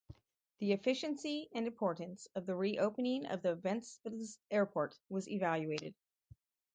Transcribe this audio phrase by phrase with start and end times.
[0.57, 5.93] The efficiency and importance of the re-opening of the Ventspils Airport was evaluated.